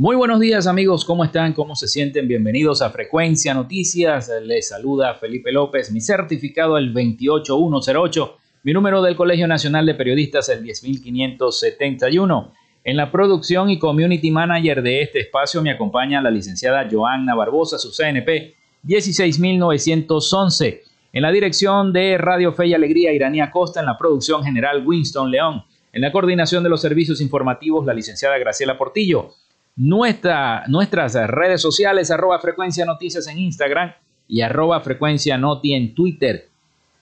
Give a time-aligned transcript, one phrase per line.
[0.00, 1.52] Muy buenos días amigos, ¿cómo están?
[1.52, 2.26] ¿Cómo se sienten?
[2.26, 4.30] Bienvenidos a Frecuencia Noticias.
[4.42, 10.48] Les saluda Felipe López, mi certificado el 28108, mi número del Colegio Nacional de Periodistas
[10.48, 12.50] el 10571.
[12.82, 17.78] En la producción y community manager de este espacio me acompaña la licenciada Joanna Barbosa,
[17.78, 20.82] su CNP 16911.
[21.12, 25.30] En la dirección de Radio Fe y Alegría, Iranía Costa, en la producción general Winston
[25.30, 25.62] León.
[25.92, 29.34] En la coordinación de los servicios informativos, la licenciada Graciela Portillo
[29.80, 33.94] nuestra, nuestras redes sociales, arroba frecuencia noticias en Instagram
[34.28, 36.50] y arroba frecuencia noti en Twitter.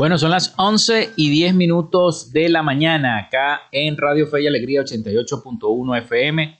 [0.00, 4.46] Bueno, son las 11 y 10 minutos de la mañana acá en Radio Fe y
[4.46, 6.58] Alegría 88.1 FM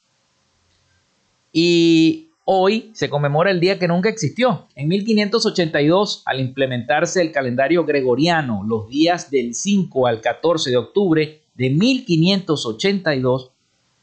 [1.50, 4.66] Y Hoy se conmemora el día que nunca existió.
[4.74, 11.42] En 1582, al implementarse el calendario gregoriano, los días del 5 al 14 de octubre
[11.54, 13.52] de 1582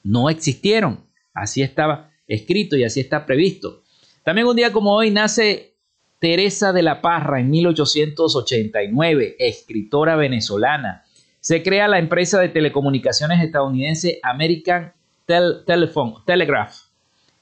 [0.03, 1.05] no existieron.
[1.33, 3.83] Así estaba escrito y así está previsto.
[4.23, 5.75] También un día como hoy nace
[6.19, 11.03] Teresa de la Parra en 1889, escritora venezolana.
[11.41, 14.93] Se crea la empresa de telecomunicaciones estadounidense American
[15.25, 16.88] Telephone, Telegraph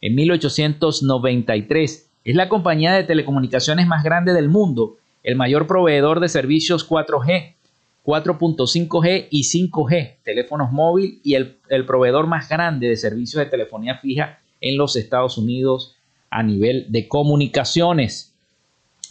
[0.02, 2.10] en 1893.
[2.24, 7.56] Es la compañía de telecomunicaciones más grande del mundo, el mayor proveedor de servicios 4G,
[8.06, 13.98] 4.5G y 5G, teléfonos móviles y el, el, proveedor más grande de servicios de telefonía
[13.98, 15.96] fija en los Estados Unidos
[16.30, 18.34] a nivel de comunicaciones.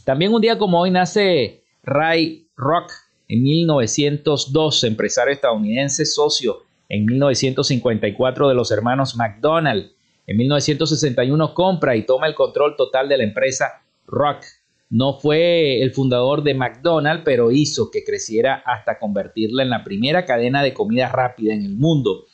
[0.04, 2.92] También un día como hoy nace Ray Rock
[3.28, 9.90] en 1902, empresario estadounidense, socio en 1954 de los hermanos McDonald
[10.26, 14.44] en 1961 compra y toma el control total de la empresa Rock.
[14.88, 20.24] No fue el fundador de McDonald's, pero hizo que creciera hasta convertirla en la primera
[20.24, 22.26] cadena de comida rápida en el mundo.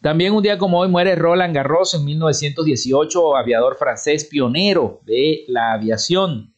[0.00, 5.72] También un día como hoy muere Roland Garros en 1918, aviador francés pionero de la
[5.72, 6.52] aviación.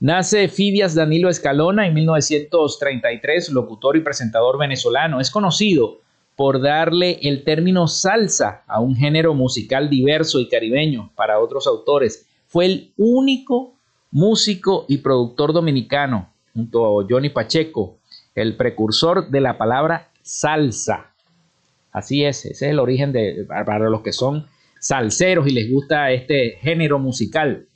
[0.00, 5.20] Nace Fidias Danilo Escalona en 1933, locutor y presentador venezolano.
[5.20, 6.00] Es conocido
[6.36, 12.28] por darle el término salsa a un género musical diverso y caribeño para otros autores.
[12.46, 13.74] Fue el único
[14.10, 17.98] músico y productor dominicano, junto a Johnny Pacheco,
[18.34, 21.14] el precursor de la palabra salsa.
[21.90, 24.46] Así es, ese es el origen de, para los que son
[24.78, 27.66] salseros y les gusta este género musical.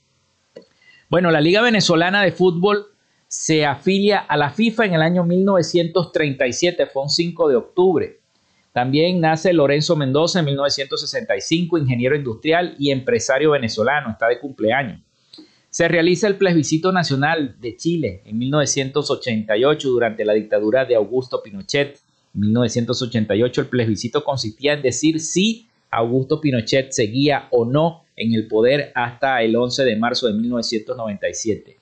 [1.08, 2.86] Bueno, la Liga Venezolana de Fútbol
[3.26, 8.19] se afilia a la FIFA en el año 1937, fue un 5 de octubre.
[8.72, 15.00] También nace Lorenzo Mendoza en 1965, ingeniero industrial y empresario venezolano, está de cumpleaños.
[15.70, 21.98] Se realiza el plebiscito nacional de Chile en 1988 durante la dictadura de Augusto Pinochet.
[22.34, 28.46] En 1988 el plebiscito consistía en decir si Augusto Pinochet seguía o no en el
[28.46, 31.76] poder hasta el 11 de marzo de 1997.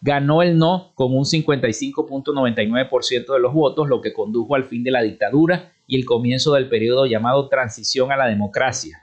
[0.00, 4.92] Ganó el no con un 55.99% de los votos, lo que condujo al fin de
[4.92, 9.02] la dictadura y el comienzo del periodo llamado transición a la democracia.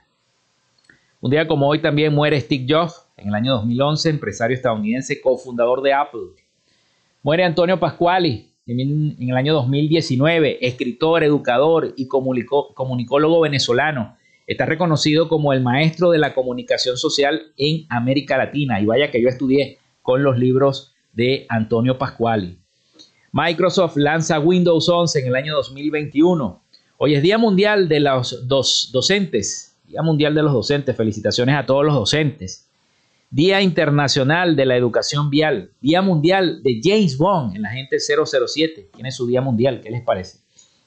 [1.20, 5.82] Un día como hoy también muere Steve Jobs, en el año 2011, empresario estadounidense, cofundador
[5.82, 6.28] de Apple.
[7.22, 14.16] Muere Antonio Pasquali en, el año 2019, escritor, educador y comunicólogo venezolano.
[14.46, 18.80] Está reconocido como el maestro de la comunicación social en América Latina.
[18.80, 22.58] Y vaya que yo estudié con los libros de Antonio Pasquali.
[23.32, 26.62] Microsoft lanza Windows 11 en el año 2021.
[26.98, 29.76] Hoy es Día Mundial de los dos docentes.
[29.86, 30.96] Día Mundial de los Docentes.
[30.96, 32.70] Felicitaciones a todos los docentes.
[33.28, 35.72] Día Internacional de la Educación Vial.
[35.82, 38.88] Día Mundial de James Bond en la gente 007.
[38.94, 39.82] Tiene su Día Mundial.
[39.82, 40.38] ¿Qué les parece?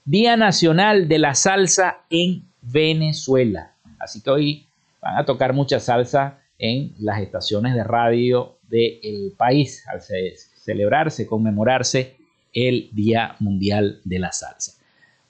[0.03, 3.75] Día Nacional de la Salsa en Venezuela.
[3.99, 4.67] Así que hoy
[5.03, 12.17] van a tocar mucha salsa en las estaciones de radio del país al celebrarse, conmemorarse
[12.51, 14.78] el Día Mundial de la Salsa.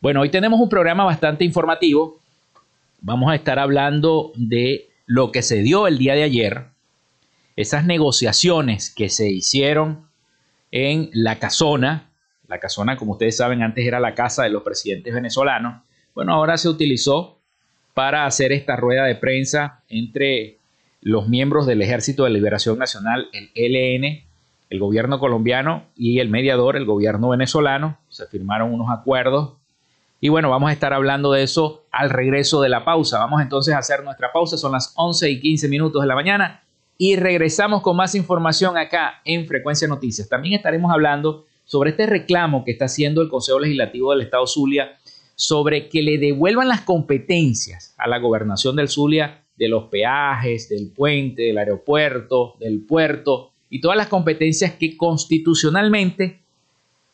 [0.01, 2.21] Bueno, hoy tenemos un programa bastante informativo.
[3.01, 6.67] Vamos a estar hablando de lo que se dio el día de ayer,
[7.57, 10.07] esas negociaciones que se hicieron
[10.71, 12.11] en la casona.
[12.47, 15.83] La casona, como ustedes saben, antes era la casa de los presidentes venezolanos.
[16.15, 17.37] Bueno, ahora se utilizó
[17.93, 20.59] para hacer esta rueda de prensa entre
[21.01, 24.23] los miembros del Ejército de Liberación Nacional, el ELN,
[24.69, 27.97] el gobierno colombiano y el mediador, el gobierno venezolano.
[28.07, 29.58] Se firmaron unos acuerdos
[30.21, 33.19] y bueno, vamos a estar hablando de eso al regreso de la pausa.
[33.19, 34.57] Vamos entonces a hacer nuestra pausa.
[34.57, 36.63] Son las 11 y 15 minutos de la mañana
[36.97, 40.27] y regresamos con más información acá en Frecuencia Noticias.
[40.27, 44.97] También estaremos hablando sobre este reclamo que está haciendo el Consejo Legislativo del Estado Zulia
[45.35, 50.91] sobre que le devuelvan las competencias a la gobernación del Zulia de los peajes, del
[50.91, 56.41] puente, del aeropuerto, del puerto y todas las competencias que constitucionalmente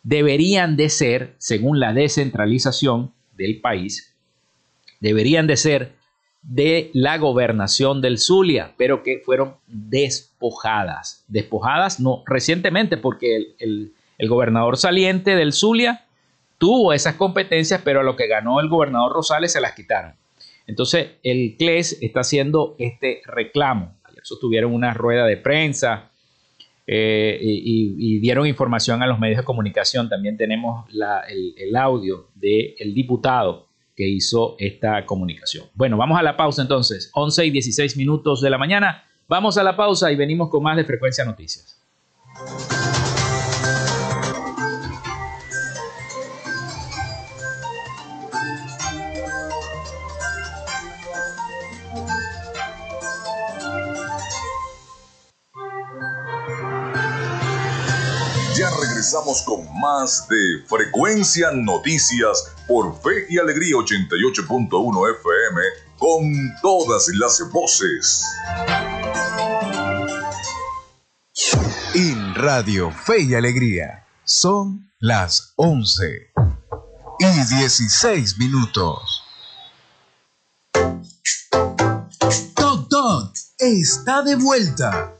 [0.06, 4.16] deberían de ser, según la descentralización del país,
[5.00, 5.94] deberían de ser
[6.44, 11.26] de la gobernación del Zulia, pero que fueron despojadas.
[11.28, 13.94] Despojadas no recientemente, porque el,
[14.30, 16.06] gobernador saliente del Zulia
[16.60, 20.14] tuvo esas competencias, pero a lo que ganó el gobernador Rosales se las quitaron.
[20.68, 23.96] Entonces, el CLES está haciendo este reclamo.
[24.04, 26.12] Ayer sostuvieron una rueda de prensa
[26.88, 30.10] eh, y, dieron información a los medios de comunicación.
[30.10, 35.66] También tenemos el, audio del diputado que hizo esta comunicación.
[35.74, 39.04] Bueno, vamos a la pausa entonces, 11 y 16 minutos de la mañana.
[39.28, 41.82] Vamos a la pausa y venimos con más de Frecuencia Noticias.
[59.06, 65.62] Regresamos con más de Frecuencia Noticias por Fe y Alegría 88.1 FM
[66.00, 66.34] con
[66.64, 68.26] todas las voces.
[71.94, 76.32] En Radio Fe y Alegría son las 11
[77.20, 79.22] y 16 minutos.
[82.56, 85.15] Toc Toc está de vuelta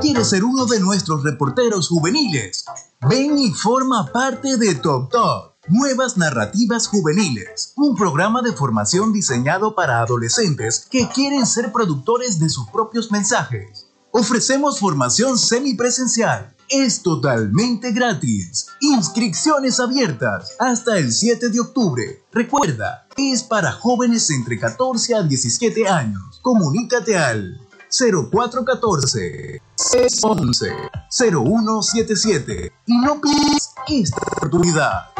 [0.00, 2.64] ¿Quieres ser uno de nuestros reporteros juveniles?
[3.08, 5.54] Ven y forma parte de Top Top.
[5.68, 12.50] Nuevas Narrativas Juveniles, un programa de formación diseñado para adolescentes que quieren ser productores de
[12.50, 13.86] sus propios mensajes.
[14.10, 16.54] Ofrecemos formación semipresencial.
[16.68, 18.66] Es totalmente gratis.
[18.80, 22.22] Inscripciones abiertas hasta el 7 de octubre.
[22.30, 26.40] Recuerda, es para jóvenes entre 14 a 17 años.
[26.42, 27.63] Comunícate al
[27.96, 35.10] 0414 611 0177 y no pierdas esta oportunidad.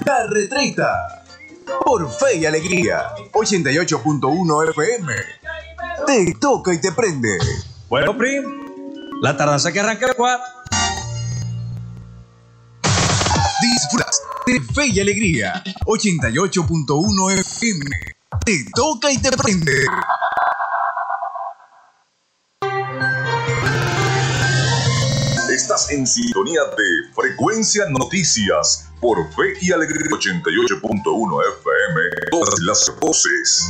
[0.05, 1.23] La retreta.
[1.85, 3.13] Por fe y alegría.
[3.31, 5.13] 88.1 FM.
[6.05, 7.37] Te toca y te prende.
[7.93, 8.43] Bueno, Prim,
[9.21, 10.43] la tardanza que arranca el cuatro.
[13.61, 15.63] Disfrutas de Fe y Alegría.
[15.85, 17.85] 88.1 FM.
[18.43, 19.85] Te toca y te prende.
[25.53, 32.01] Estás en sintonía de Frecuencia Noticias por Fe y Alegría 88.1 FM.
[32.31, 33.69] Todas las voces.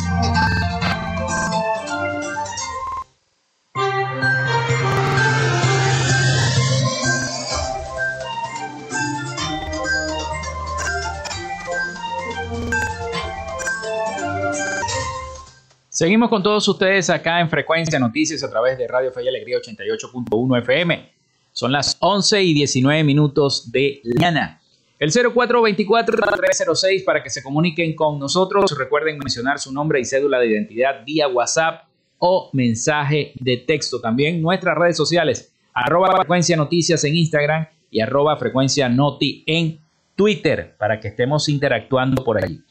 [15.93, 20.57] Seguimos con todos ustedes acá en Frecuencia Noticias a través de Radio Fe Alegría 88.1
[20.57, 21.13] FM.
[21.51, 24.59] Son las 11 y 19 minutos de la mañana.
[24.97, 28.75] El 0424-306 para que se comuniquen con nosotros.
[28.75, 31.83] Recuerden mencionar su nombre y cédula de identidad vía WhatsApp
[32.17, 34.01] o mensaje de texto.
[34.01, 39.79] También nuestras redes sociales, arroba frecuencia noticias en Instagram y arroba frecuencia noti en
[40.15, 42.63] Twitter para que estemos interactuando por allí.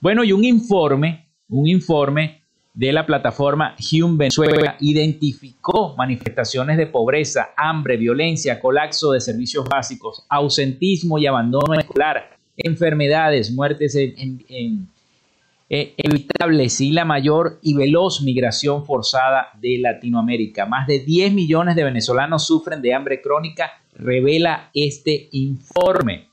[0.00, 2.41] Bueno, y un informe, un informe
[2.74, 10.24] de la plataforma Hume Venezuela identificó manifestaciones de pobreza, hambre, violencia, colapso de servicios básicos,
[10.28, 19.48] ausentismo y abandono escolar, enfermedades, muertes eh, evitable si la mayor y veloz migración forzada
[19.60, 20.64] de Latinoamérica.
[20.66, 26.28] Más de 10 millones de venezolanos sufren de hambre crónica, revela este informe.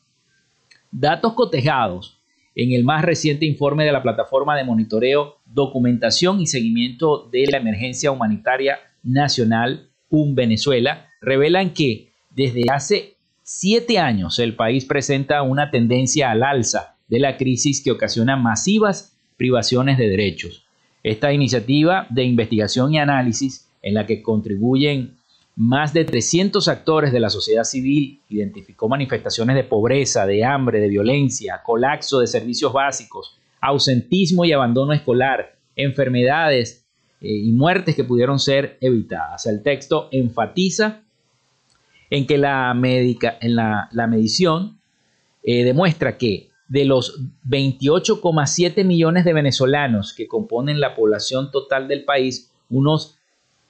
[0.91, 2.18] Datos cotejados
[2.63, 7.58] en el más reciente informe de la plataforma de monitoreo, documentación y seguimiento de la
[7.58, 15.72] emergencia humanitaria nacional, un Venezuela, revelan que desde hace siete años el país presenta una
[15.72, 20.66] tendencia al alza de la crisis que ocasiona masivas privaciones de derechos.
[21.01, 25.16] Esta iniciativa de investigación y análisis, en la que contribuyen
[25.60, 30.88] más de 300 actores de la sociedad civil, identificó manifestaciones de pobreza, de hambre, de
[30.88, 36.86] violencia, colapso de servicios básicos, ausentismo y abandono escolar, enfermedades
[37.20, 39.48] eh, y muertes que pudieron ser evitadas.
[39.48, 41.01] El texto enfatiza
[42.10, 44.80] en que la, en la, medición
[45.44, 52.06] eh, demuestra que de los 28,7 millones de venezolanos que componen la población total del
[52.06, 53.18] país, unos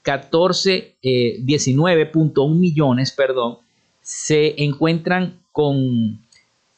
[0.09, 3.59] 14, 19.1 eh, millones, perdón,
[4.01, 6.25] se encuentran con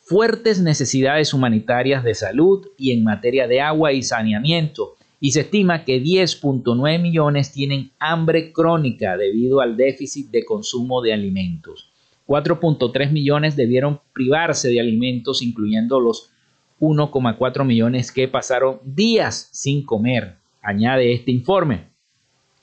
[0.02, 4.98] fuertes necesidades humanitarias de salud y en materia de agua y saneamiento.
[5.22, 11.14] Y se estima que 10.9 millones tienen hambre crónica debido al déficit de consumo de
[11.14, 11.90] alimentos.
[12.28, 16.32] 4.3 millones debieron privarse de alimentos, incluyendo los
[16.82, 21.91] 1,4 millones que pasaron días sin comer, añade este informe.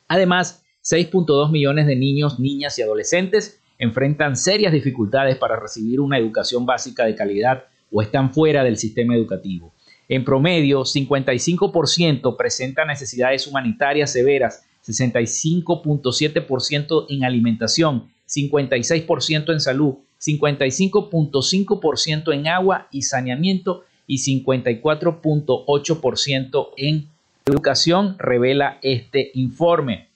[0.08, 6.66] Además, 6.2 millones de niños, niñas y adolescentes enfrentan serias dificultades para recibir una educación
[6.66, 9.72] básica de calidad o están fuera del sistema educativo.
[10.08, 22.48] En promedio, 55% presenta necesidades humanitarias severas, 65.7% en alimentación 56% en salud, 55.5% en
[22.48, 27.08] agua y saneamiento y 54.8% en
[27.48, 30.08] educación, revela este informe.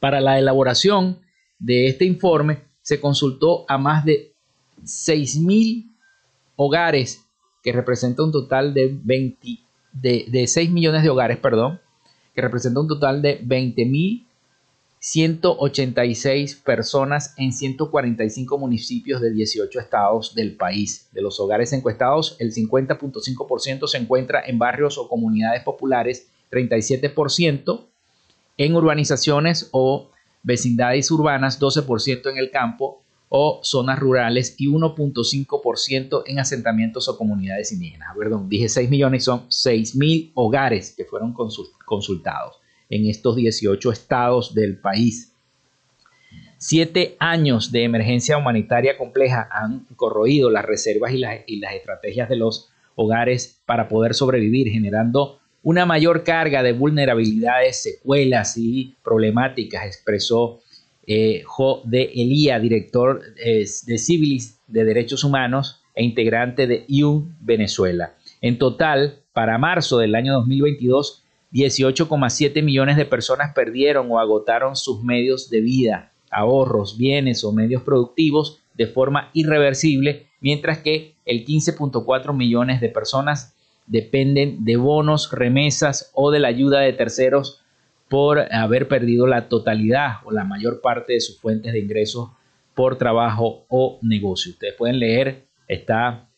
[0.00, 1.18] Para la elaboración
[1.58, 4.32] de este informe se consultó a más de
[4.84, 5.90] 6.000
[6.56, 7.24] hogares,
[7.62, 9.58] que representa un total de, 20,
[9.92, 11.80] de, de 6 millones de hogares, perdón,
[12.34, 14.28] que representa un total de 20.000
[15.00, 21.08] 186 personas en 145 municipios de 18 estados del país.
[21.12, 27.86] De los hogares encuestados, el 50.5% se encuentra en barrios o comunidades populares, 37%
[28.56, 30.10] en urbanizaciones o
[30.42, 37.72] vecindades urbanas, 12% en el campo o zonas rurales y 1.5% en asentamientos o comunidades
[37.72, 38.08] indígenas.
[38.18, 41.34] Perdón, dije 6 millones, son 6 mil hogares que fueron
[41.84, 42.56] consultados
[42.88, 45.34] en estos 18 estados del país.
[46.60, 52.70] Siete años de emergencia humanitaria compleja han corroído las reservas y las, estrategias de los
[52.96, 60.60] hogares para poder sobrevivir, generando una mayor carga de vulnerabilidades, secuelas y problemáticas, expresó
[61.06, 67.36] eh, Jo de Elía, director eh, de Civilis de Derechos Humanos e integrante de IUN
[67.40, 68.14] Venezuela.
[68.40, 75.04] En total, para marzo del año 2022, 18,7 millones de personas perdieron o agotaron sus
[75.04, 82.34] medios de vida, ahorros, bienes o medios productivos de forma irreversible, mientras que el 15.4
[82.34, 83.54] millones de personas
[83.88, 87.62] dependen de bonos, remesas o de la ayuda de terceros
[88.08, 92.30] por haber perdido la totalidad o la mayor parte de sus fuentes de ingresos
[92.74, 94.52] por trabajo o negocio.
[94.52, 96.28] Ustedes pueden leer, está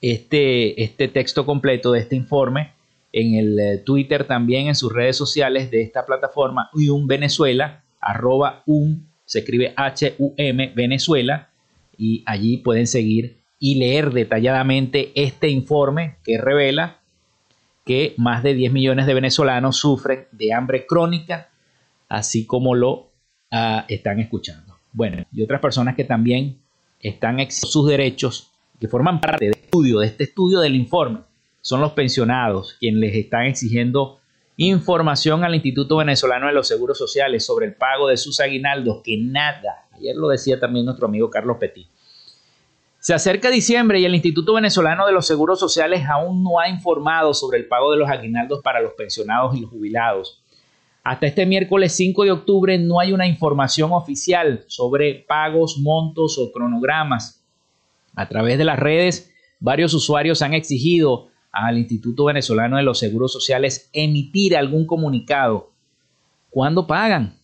[0.00, 2.72] este, este texto completo de este informe
[3.14, 8.62] en el eh, Twitter también en sus redes sociales de esta plataforma un Venezuela, arroba
[8.66, 11.48] un, se escribe H-U-M Venezuela,
[11.96, 16.98] y allí pueden seguir y leer detalladamente este informe que revela
[17.86, 21.48] que más de 10 millones de venezolanos sufren de hambre crónica,
[22.10, 23.08] así como lo
[23.50, 24.76] ah, están escuchando.
[24.92, 26.58] Bueno, y otras personas que también
[27.00, 31.20] están en sus derechos, que forman parte del estudio, de este estudio del informe,
[31.62, 34.20] son los pensionados quienes les están exigiendo
[34.58, 39.16] información al Instituto Venezolano de los Seguros Sociales sobre el pago de sus aguinaldos, que
[39.16, 41.93] nada, ayer lo decía también nuestro amigo Carlos Petit.
[43.04, 47.34] Se acerca diciembre y el Instituto Venezolano de los Seguros Sociales aún no ha informado
[47.34, 50.42] sobre el pago de los aguinaldos para los pensionados y los jubilados.
[51.02, 56.50] Hasta este miércoles 5 de octubre no hay una información oficial sobre pagos, montos o
[56.50, 57.44] cronogramas.
[58.14, 63.34] A través de las redes, varios usuarios han exigido al Instituto Venezolano de los Seguros
[63.34, 65.72] Sociales emitir algún comunicado.
[66.48, 67.36] ¿Cuándo pagan?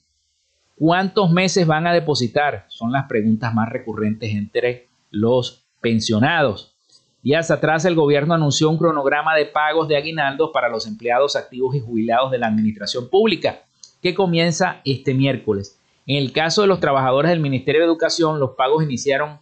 [0.75, 2.65] ¿Cuántos meses van a depositar?
[2.69, 6.75] Son las preguntas más recurrentes entre los pensionados.
[7.23, 11.75] Días atrás el gobierno anunció un cronograma de pagos de aguinaldos para los empleados activos
[11.75, 13.63] y jubilados de la administración pública,
[14.01, 15.79] que comienza este miércoles.
[16.07, 19.39] En el caso de los trabajadores del Ministerio de Educación, los pagos iniciaron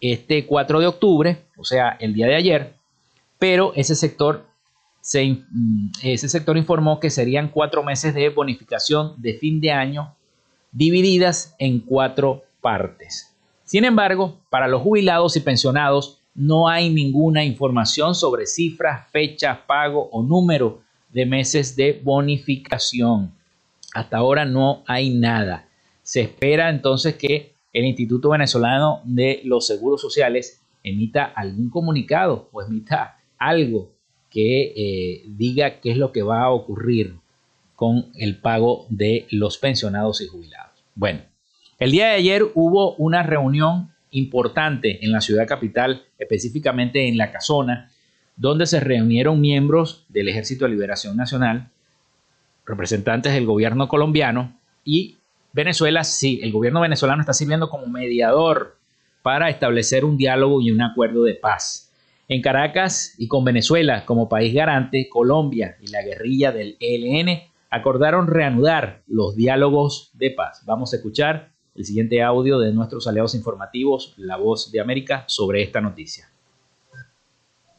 [0.00, 2.74] este 4 de octubre, o sea, el día de ayer,
[3.38, 4.44] pero ese sector,
[5.14, 10.14] mm, ese sector informó que serían cuatro meses de bonificación de fin de año
[10.72, 13.34] divididas en cuatro partes.
[13.68, 20.08] Sin embargo, para los jubilados y pensionados no hay ninguna información sobre cifras, fechas, pago
[20.10, 20.80] o número
[21.12, 23.30] de meses de bonificación.
[23.92, 25.68] Hasta ahora no hay nada.
[26.02, 32.62] Se espera entonces que el Instituto Venezolano de los Seguros Sociales emita algún comunicado o
[32.62, 33.90] emita algo
[34.30, 37.16] que eh, diga qué es lo que va a ocurrir
[37.76, 40.72] con el pago de los pensionados y jubilados.
[40.94, 41.20] Bueno,
[41.78, 47.30] el día de ayer hubo una reunión importante en la ciudad capital, específicamente en La
[47.30, 47.90] Casona,
[48.36, 51.70] donde se reunieron miembros del Ejército de Liberación Nacional,
[52.66, 55.18] representantes del gobierno colombiano y
[55.52, 58.76] Venezuela, sí, el gobierno venezolano está sirviendo como mediador
[59.22, 61.92] para establecer un diálogo y un acuerdo de paz.
[62.28, 68.26] En Caracas y con Venezuela como país garante, Colombia y la guerrilla del ELN acordaron
[68.26, 70.62] reanudar los diálogos de paz.
[70.66, 75.62] Vamos a escuchar el siguiente audio de nuestros aliados informativos, La Voz de América, sobre
[75.62, 76.28] esta noticia.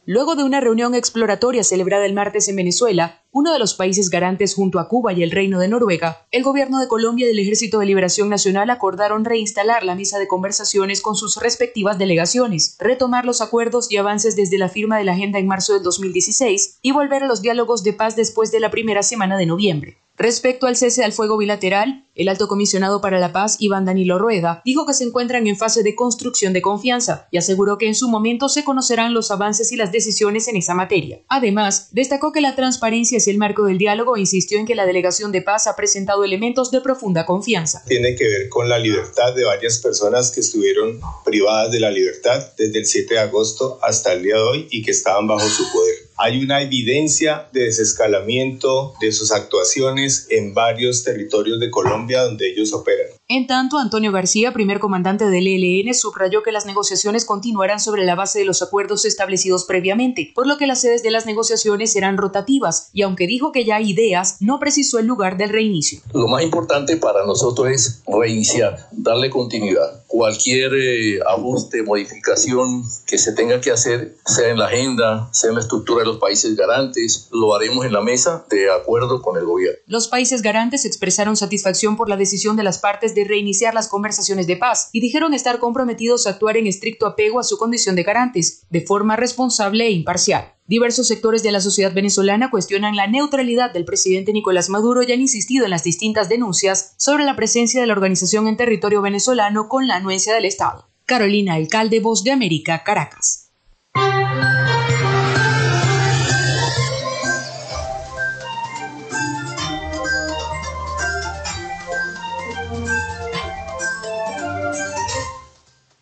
[0.06, 4.54] Luego de una reunión exploratoria celebrada el martes en Venezuela, uno de los países garantes
[4.54, 7.78] junto a Cuba y el Reino de Noruega, el gobierno de Colombia y el Ejército
[7.78, 13.42] de Liberación Nacional acordaron reinstalar la mesa de conversaciones con sus respectivas delegaciones, retomar los
[13.42, 17.22] acuerdos y avances desde la firma de la agenda en marzo del 2016 y volver
[17.22, 19.98] a los diálogos de paz después de la primera semana de noviembre.
[20.20, 24.60] Respecto al cese al fuego bilateral, el alto comisionado para la paz, Iván Danilo Rueda,
[24.66, 28.06] dijo que se encuentran en fase de construcción de confianza y aseguró que en su
[28.06, 31.22] momento se conocerán los avances y las decisiones en esa materia.
[31.28, 34.84] Además, destacó que la transparencia es el marco del diálogo e insistió en que la
[34.84, 37.82] delegación de paz ha presentado elementos de profunda confianza.
[37.86, 42.46] Tiene que ver con la libertad de varias personas que estuvieron privadas de la libertad
[42.58, 45.72] desde el 7 de agosto hasta el día de hoy y que estaban bajo su
[45.72, 52.50] poder hay una evidencia de desescalamiento de sus actuaciones en varios territorios de Colombia donde
[52.50, 53.19] ellos operan.
[53.32, 58.16] En tanto, Antonio García, primer comandante del ELN, subrayó que las negociaciones continuarán sobre la
[58.16, 62.16] base de los acuerdos establecidos previamente, por lo que las sedes de las negociaciones serán
[62.16, 66.00] rotativas, y aunque dijo que ya hay ideas, no precisó el lugar del reinicio.
[66.12, 70.02] Lo más importante para nosotros es reiniciar, darle continuidad.
[70.08, 75.54] Cualquier eh, ajuste, modificación que se tenga que hacer, sea en la agenda, sea en
[75.54, 79.44] la estructura de los países garantes, lo haremos en la mesa de acuerdo con el
[79.44, 79.78] gobierno.
[79.86, 84.46] Los países garantes expresaron satisfacción por la decisión de las partes de reiniciar las conversaciones
[84.46, 88.02] de paz y dijeron estar comprometidos a actuar en estricto apego a su condición de
[88.02, 90.54] garantes, de forma responsable e imparcial.
[90.66, 95.20] Diversos sectores de la sociedad venezolana cuestionan la neutralidad del presidente Nicolás Maduro y han
[95.20, 99.88] insistido en las distintas denuncias sobre la presencia de la organización en territorio venezolano con
[99.88, 100.88] la anuencia del Estado.
[101.06, 103.50] Carolina Alcalde, Voz de América, Caracas.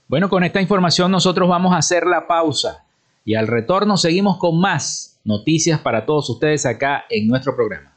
[0.08, 2.86] Bueno, con esta información nosotros vamos a hacer la pausa
[3.26, 7.94] y al retorno seguimos con más noticias para todos ustedes acá en nuestro programa.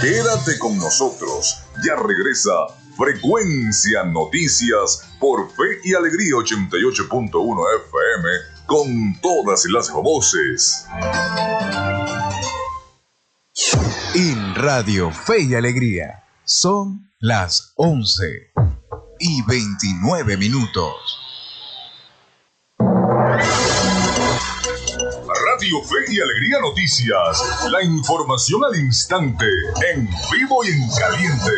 [0.00, 2.50] Quédate con nosotros, ya regresa
[2.96, 8.28] Frecuencia Noticias por Fe y Alegría 88.1 FM
[8.64, 10.86] con todas las voces.
[14.60, 18.24] Radio Fe y Alegría son las 11
[19.20, 20.96] y 29 minutos.
[22.80, 23.30] Radio
[25.84, 27.70] Fe y Alegría Noticias.
[27.70, 29.46] La información al instante,
[29.92, 31.52] en vivo y en caliente.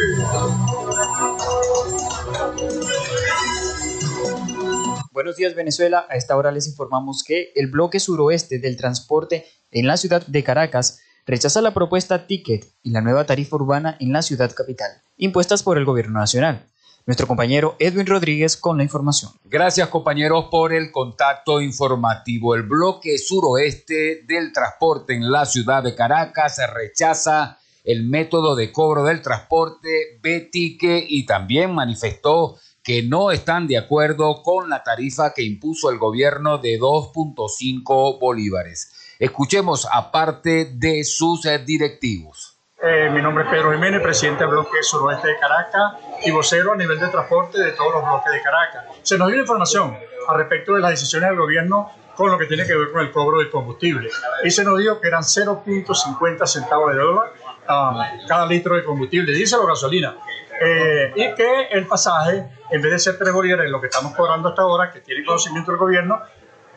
[5.10, 9.86] Buenos días Venezuela, a esta hora les informamos que el bloque suroeste del transporte en
[9.86, 14.22] la ciudad de Caracas rechaza la propuesta Ticket y la nueva tarifa urbana en la
[14.22, 16.66] ciudad capital, impuestas por el gobierno nacional.
[17.06, 19.32] Nuestro compañero Edwin Rodríguez con la información.
[19.44, 22.54] Gracias compañeros por el contacto informativo.
[22.54, 29.04] El bloque suroeste del transporte en la ciudad de Caracas rechaza el método de cobro
[29.04, 35.42] del transporte B-Ticket y también manifestó que no están de acuerdo con la tarifa que
[35.42, 38.92] impuso el gobierno de 2.5 bolívares.
[39.20, 42.56] Escuchemos a parte de sus eh, directivos.
[42.82, 45.92] Eh, mi nombre es Pedro Jiménez, presidente del bloque suroeste de Caracas
[46.24, 48.86] y vocero a nivel de transporte de todos los bloques de Caracas.
[49.02, 49.94] Se nos dio información
[50.26, 53.12] al respecto de las decisiones del gobierno con lo que tiene que ver con el
[53.12, 54.08] cobro del combustible.
[54.42, 57.32] Y se nos dijo que eran 0.50 centavos de dólar
[57.68, 60.16] um, cada litro de combustible, diésel o gasolina.
[60.62, 64.48] Eh, y que el pasaje, en vez de ser 3 bolívares, lo que estamos cobrando
[64.48, 66.22] hasta ahora, que tiene conocimiento del gobierno,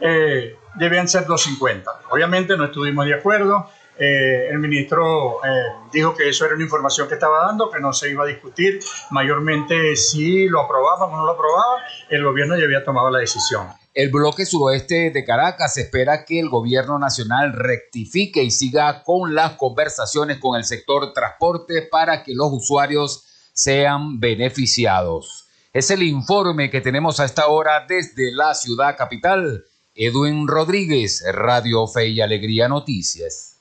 [0.04, 1.84] eh, debían ser 2.50.
[2.12, 3.70] Obviamente no estuvimos de acuerdo.
[3.98, 5.50] Eh, el ministro eh,
[5.94, 8.80] dijo que eso era una información que estaba dando, que no se iba a discutir.
[9.12, 13.68] Mayormente si lo aprobaban o no lo aprobaban, el gobierno ya había tomado la decisión.
[13.94, 19.52] El bloque suroeste de Caracas espera que el gobierno nacional rectifique y siga con las
[19.54, 25.48] conversaciones con el sector transporte para que los usuarios sean beneficiados.
[25.72, 29.63] Es el informe que tenemos a esta hora desde la ciudad capital.
[29.96, 33.60] Edwin Rodríguez, Radio Fe y Alegría Noticias.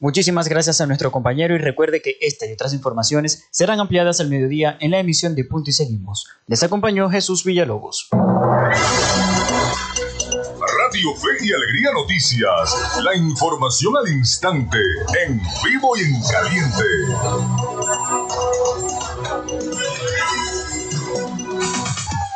[0.00, 4.28] Muchísimas gracias a nuestro compañero y recuerde que esta y otras informaciones serán ampliadas al
[4.28, 6.26] mediodía en la emisión de Punto y Seguimos.
[6.48, 8.08] Les acompañó Jesús Villalobos.
[10.90, 13.02] Radio Fe y Alegría Noticias.
[13.04, 14.78] La información al instante,
[15.26, 16.84] en vivo y en caliente.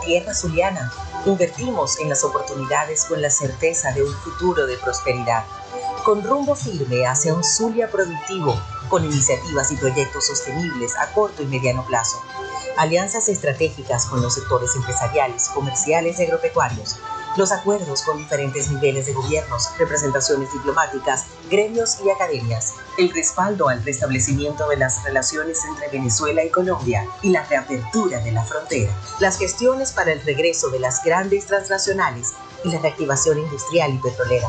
[0.00, 0.92] Tierra zuliana.
[1.26, 5.44] Invertimos en las oportunidades con la certeza de un futuro de prosperidad,
[6.04, 8.58] con rumbo firme hacia un Zulia productivo,
[8.88, 12.20] con iniciativas y proyectos sostenibles a corto y mediano plazo,
[12.76, 16.96] alianzas estratégicas con los sectores empresariales, comerciales y agropecuarios,
[17.36, 23.84] los acuerdos con diferentes niveles de gobiernos, representaciones diplomáticas, gremios y academias, el respaldo al
[23.84, 29.38] restablecimiento de las relaciones entre Venezuela y Colombia y la reapertura de la frontera, las
[29.38, 34.48] gestiones para el regreso de las grandes transnacionales y la reactivación industrial y petrolera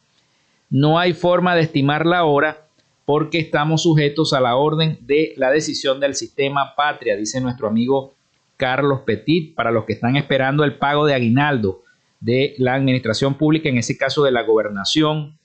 [0.68, 2.67] No hay forma de estimar la hora
[3.08, 8.12] porque estamos sujetos a la orden de la decisión del sistema patria, dice nuestro amigo
[8.58, 11.84] Carlos Petit, para los que están esperando el pago de aguinaldo
[12.20, 15.38] de la administración pública, en ese caso de la gobernación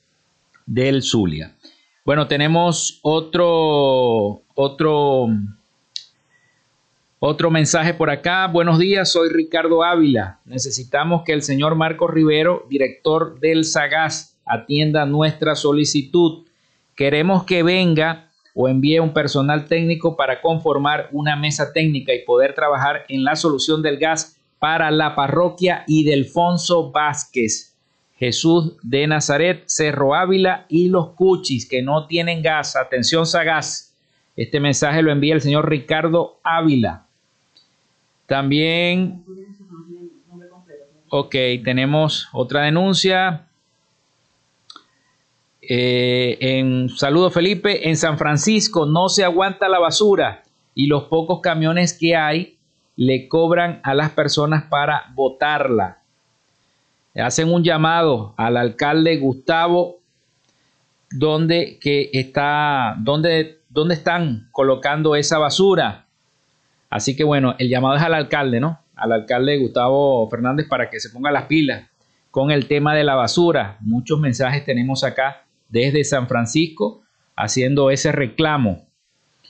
[0.65, 1.55] del Zulia.
[2.03, 5.27] Bueno, tenemos otro, otro,
[7.19, 8.45] otro mensaje por acá.
[8.47, 10.41] Buenos días, soy Ricardo Ávila.
[10.43, 16.43] Necesitamos que el señor Marco Rivero, director del SAGAS, atienda nuestra solicitud.
[16.95, 22.53] Queremos que venga o envíe un personal técnico para conformar una mesa técnica y poder
[22.53, 27.75] trabajar en la solución del gas para la parroquia Idelfonso Vázquez,
[28.17, 32.75] Jesús de Nazaret, Cerro Ávila y los Cuchis que no tienen gas.
[32.75, 33.93] Atención, Sagaz.
[34.35, 37.05] Este mensaje lo envía el señor Ricardo Ávila.
[38.25, 39.23] También,
[41.09, 43.47] ok, tenemos otra denuncia.
[45.69, 50.43] Eh, en saludo Felipe, en San Francisco no se aguanta la basura
[50.75, 52.57] y los pocos camiones que hay
[52.97, 55.99] le cobran a las personas para votarla.
[57.15, 59.99] Hacen un llamado al alcalde Gustavo
[61.09, 66.07] donde que está donde, donde están colocando esa basura.
[66.89, 68.79] Así que bueno, el llamado es al alcalde, ¿no?
[68.95, 71.85] Al alcalde Gustavo Fernández para que se ponga las pilas
[72.31, 73.77] con el tema de la basura.
[73.79, 75.42] Muchos mensajes tenemos acá
[75.73, 77.01] desde San Francisco
[77.35, 78.85] haciendo ese reclamo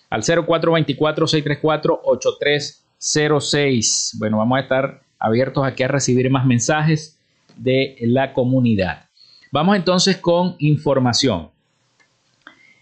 [0.10, 4.16] al 0424 634 83 06.
[4.20, 7.20] Bueno, vamos a estar abiertos aquí a recibir más mensajes
[7.58, 9.10] de la comunidad.
[9.52, 11.50] Vamos entonces con información.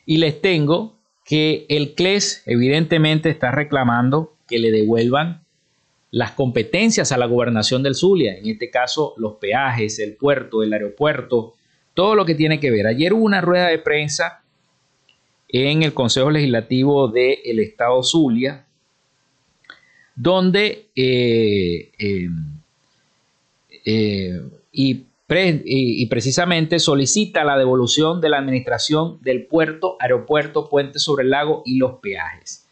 [0.05, 5.43] Y les tengo que el CLES evidentemente está reclamando que le devuelvan
[6.11, 10.73] las competencias a la gobernación del Zulia, en este caso los peajes, el puerto, el
[10.73, 11.55] aeropuerto,
[11.93, 12.87] todo lo que tiene que ver.
[12.87, 14.41] Ayer hubo una rueda de prensa
[15.47, 18.65] en el Consejo Legislativo del Estado Zulia,
[20.15, 22.29] donde eh, eh,
[23.85, 31.23] eh, y, y, precisamente solicita la devolución de la administración del puerto, aeropuerto, puente sobre
[31.23, 32.67] el lago y los peajes.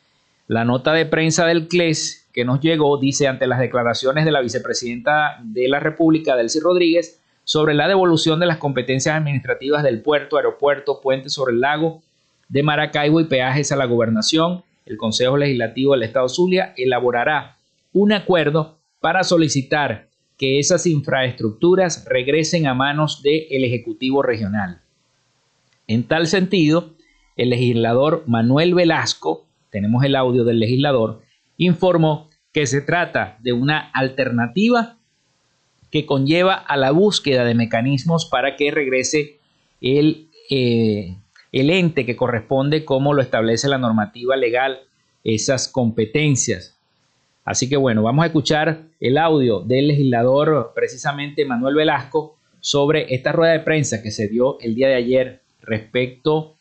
[0.47, 4.41] La nota de prensa del CLES que nos llegó dice ante las declaraciones de la
[4.41, 7.18] vicepresidenta de la República, Delcy Rodríguez,
[7.49, 12.03] sobre la devolución de las competencias administrativas del puerto, aeropuerto, puente sobre el lago
[12.47, 17.57] de Maracaibo y peajes a la gobernación, el Consejo Legislativo del Estado Zulia elaborará
[17.91, 24.81] un acuerdo para solicitar que esas infraestructuras regresen a manos del Ejecutivo Regional.
[25.87, 26.93] En tal sentido,
[27.35, 31.23] el legislador Manuel Velasco, tenemos el audio del legislador,
[31.57, 34.98] informó que se trata de una alternativa
[35.91, 39.39] que conlleva a la búsqueda de mecanismos para que regrese
[39.81, 41.15] el eh,
[41.51, 44.79] el ente que corresponde como lo establece la normativa legal
[45.23, 46.77] esas competencias.
[47.43, 53.31] Así que bueno, vamos a escuchar el audio del legislador precisamente Manuel Velasco sobre esta
[53.31, 56.55] rueda de prensa que se dio el día de ayer respecto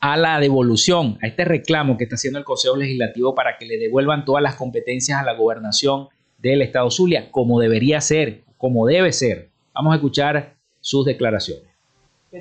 [0.00, 3.78] a la devolución, a este reclamo que está haciendo el Consejo Legislativo para que le
[3.78, 9.12] devuelvan todas las competencias a la gobernación del Estado Zulia, como debería ser, como debe
[9.12, 9.48] ser.
[9.72, 11.68] Vamos a escuchar sus declaraciones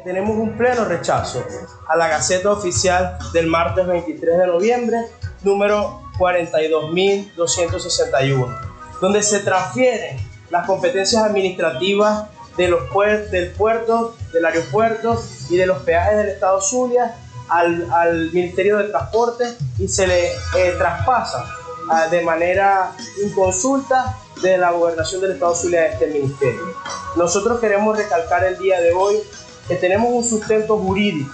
[0.03, 1.45] tenemos un pleno rechazo
[1.87, 4.97] a la Gaceta Oficial del martes 23 de noviembre,
[5.43, 8.53] número 42.261,
[8.99, 10.17] donde se transfieren
[10.49, 12.25] las competencias administrativas
[12.57, 12.81] de los
[13.31, 17.15] del puerto, del aeropuerto y de los peajes del Estado Zulia
[17.47, 19.45] al, Ministerio de Transporte
[19.79, 21.45] y se le eh, traspasa
[22.09, 26.75] de manera inconsulta de la gobernación del Estado Zulia a este ministerio.
[27.15, 29.17] Nosotros queremos recalcar el día de hoy
[29.67, 31.33] que tenemos un sustento jurídico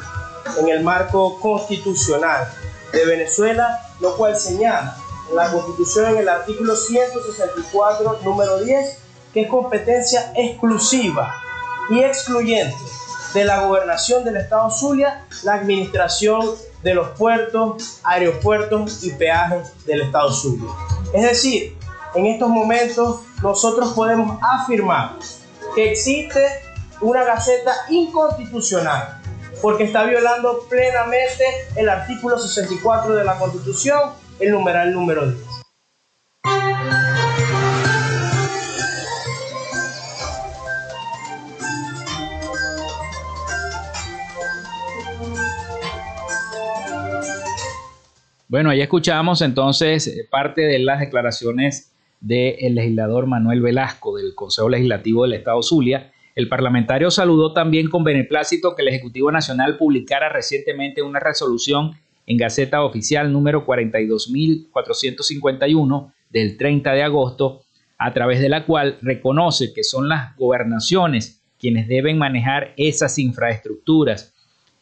[0.60, 2.47] en el marco constitucional
[2.91, 4.95] de Venezuela, lo cual señala
[5.30, 8.97] en la Constitución en el artículo 164, número 10,
[9.34, 11.34] que es competencia exclusiva
[11.89, 12.76] y excluyente
[13.34, 16.51] de la gobernación del estado Zulia la administración
[16.84, 20.69] de los puertos, aeropuertos y peajes del estado Zulia.
[21.13, 21.77] Es decir,
[22.13, 25.15] en estos momentos nosotros podemos afirmar
[25.75, 26.45] que existe
[27.01, 29.21] una gaceta inconstitucional
[29.61, 31.43] porque está violando plenamente
[31.75, 35.53] el artículo 64 de la Constitución, el numeral número 10.
[48.54, 54.70] Bueno, ahí escuchamos entonces eh, parte de las declaraciones del legislador Manuel Velasco del Consejo
[54.70, 56.12] Legislativo del Estado Zulia.
[56.36, 61.93] El parlamentario saludó también con beneplácito que el Ejecutivo Nacional publicara recientemente una resolución
[62.28, 67.64] en Gaceta Oficial número 42.451 del 30 de agosto,
[67.97, 74.32] a través de la cual reconoce que son las gobernaciones quienes deben manejar esas infraestructuras.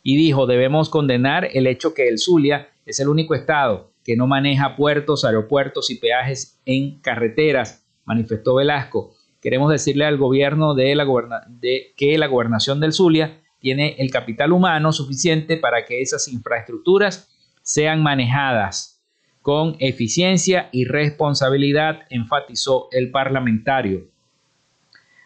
[0.03, 4.27] Y dijo, debemos condenar el hecho que el Zulia es el único estado que no
[4.27, 9.13] maneja puertos, aeropuertos y peajes en carreteras, manifestó Velasco.
[9.41, 11.05] Queremos decirle al gobierno de, la
[11.95, 17.29] que la gobernación del Zulia tiene el capital humano suficiente para que esas infraestructuras
[17.61, 19.01] sean manejadas
[19.41, 24.07] con eficiencia y responsabilidad, enfatizó el parlamentario.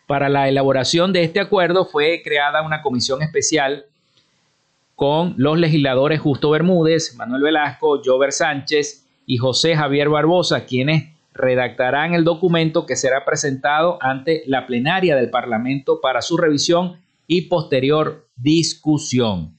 [0.07, 3.85] Para la elaboración de este acuerdo fue creada una comisión especial
[4.95, 12.13] con los legisladores Justo Bermúdez, Manuel Velasco, Jover Sánchez y José Javier Barbosa, quienes redactarán
[12.13, 18.25] el documento que será presentado ante la plenaria del Parlamento para su revisión y posterior
[18.37, 19.57] discusión.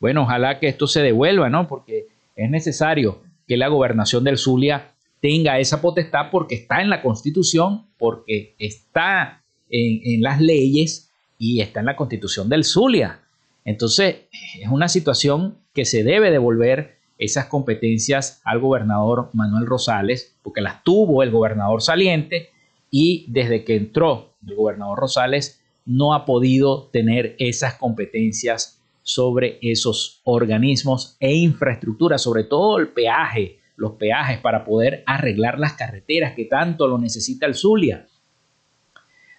[0.00, 1.68] Bueno, ojalá que esto se devuelva, ¿no?
[1.68, 7.02] Porque es necesario que la gobernación del Zulia tenga esa potestad porque está en la
[7.02, 13.20] Constitución, porque está en, en las leyes y está en la Constitución del Zulia.
[13.68, 14.16] Entonces,
[14.58, 20.82] es una situación que se debe devolver esas competencias al gobernador Manuel Rosales, porque las
[20.84, 22.48] tuvo el gobernador saliente
[22.90, 30.22] y desde que entró el gobernador Rosales no ha podido tener esas competencias sobre esos
[30.24, 36.46] organismos e infraestructuras, sobre todo el peaje, los peajes para poder arreglar las carreteras que
[36.46, 38.06] tanto lo necesita el Zulia.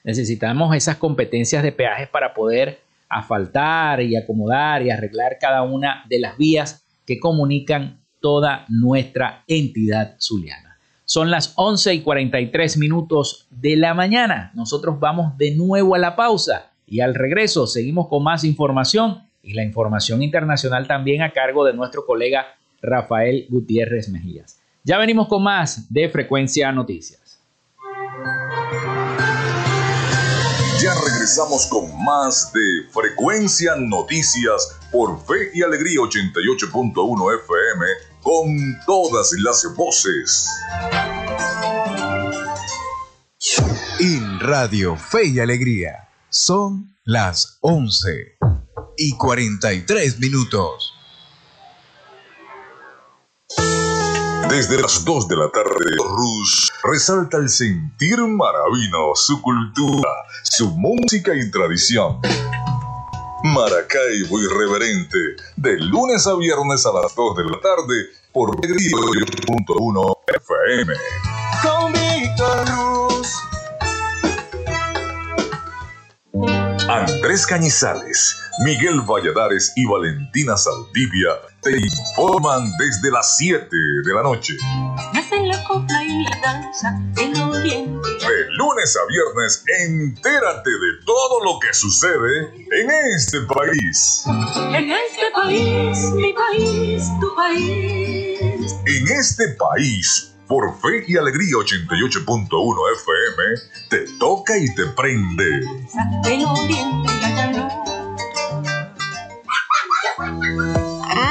[0.03, 6.19] Necesitamos esas competencias de peajes para poder asfaltar y acomodar y arreglar cada una de
[6.19, 10.77] las vías que comunican toda nuestra entidad zuliana.
[11.05, 14.51] Son las 11 y 43 minutos de la mañana.
[14.53, 19.53] Nosotros vamos de nuevo a la pausa y al regreso seguimos con más información y
[19.53, 22.45] la información internacional también a cargo de nuestro colega
[22.81, 24.61] Rafael Gutiérrez Mejías.
[24.83, 27.28] Ya venimos con más de Frecuencia Noticias.
[31.29, 37.85] Regresamos con más de Frecuencia Noticias por Fe y Alegría 88.1 FM
[38.23, 40.49] con todas las voces.
[43.99, 48.39] En Radio Fe y Alegría son las 11
[48.97, 50.98] y 43 minutos.
[54.49, 60.09] Desde las 2 de la tarde, Rus resalta el sentir maravino, su cultura,
[60.41, 62.19] su música y tradición.
[63.43, 65.19] Maracaibo irreverente,
[65.55, 68.49] de lunes a viernes a las 2 de la tarde por
[69.77, 70.93] 1 FM.
[71.61, 73.27] Con Víctor Ruz.
[76.89, 78.35] Andrés Cañizales,
[78.65, 81.29] Miguel Valladares y Valentina Saldivia
[81.61, 84.53] te informan desde las 7 de la noche.
[85.41, 86.99] la copla y la danza
[87.49, 88.09] oriente.
[88.09, 94.23] De lunes a viernes, entérate de todo lo que sucede en este país.
[94.73, 98.75] En este país, mi país, tu país.
[98.85, 103.43] En este país, por Fe y Alegría 88.1 FM,
[103.89, 105.61] te toca y te prende.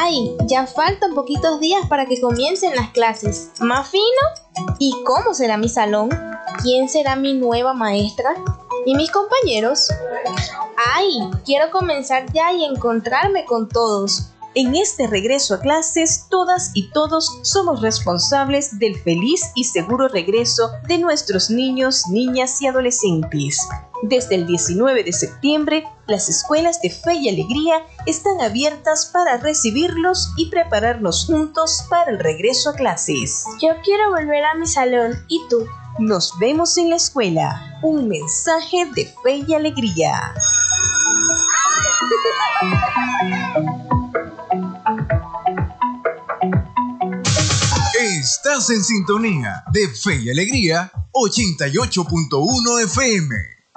[0.09, 3.50] Ay, ya faltan poquitos días para que comiencen las clases.
[3.61, 4.72] ¿Más fino?
[4.78, 6.09] ¿Y cómo será mi salón?
[6.62, 8.30] ¿Quién será mi nueva maestra?
[8.86, 9.90] ¿Y mis compañeros?
[10.94, 11.12] ¡Ay!
[11.44, 14.30] Quiero comenzar ya y encontrarme con todos.
[14.54, 20.70] En este regreso a clases, todas y todos somos responsables del feliz y seguro regreso
[20.86, 23.59] de nuestros niños, niñas y adolescentes.
[24.03, 30.30] Desde el 19 de septiembre, las escuelas de fe y alegría están abiertas para recibirlos
[30.36, 33.44] y prepararnos juntos para el regreso a clases.
[33.61, 35.66] Yo quiero volver a mi salón, ¿y tú?
[35.99, 37.80] Nos vemos en la escuela.
[37.82, 40.32] Un mensaje de fe y alegría.
[48.01, 53.57] Estás en sintonía de Fe y Alegría 88.1 FM.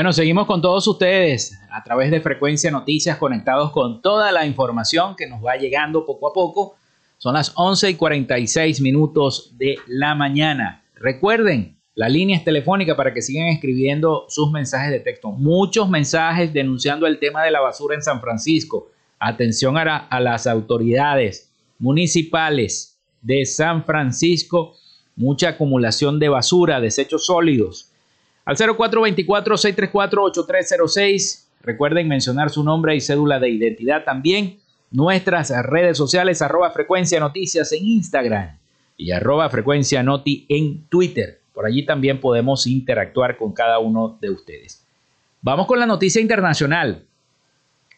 [0.00, 5.14] Bueno, seguimos con todos ustedes a través de Frecuencia Noticias conectados con toda la información
[5.14, 6.76] que nos va llegando poco a poco.
[7.18, 10.86] Son las 11 y 46 minutos de la mañana.
[10.94, 15.32] Recuerden, la línea es telefónica para que sigan escribiendo sus mensajes de texto.
[15.32, 18.88] Muchos mensajes denunciando el tema de la basura en San Francisco.
[19.18, 24.76] Atención a, a las autoridades municipales de San Francisco.
[25.14, 27.89] Mucha acumulación de basura, desechos sólidos
[28.50, 31.46] al 0424-634-8306.
[31.62, 34.58] Recuerden mencionar su nombre y cédula de identidad también.
[34.90, 38.58] Nuestras redes sociales, arroba frecuencia noticias en Instagram
[38.96, 41.38] y arroba frecuencia noti en Twitter.
[41.54, 44.84] Por allí también podemos interactuar con cada uno de ustedes.
[45.42, 47.04] Vamos con la noticia internacional.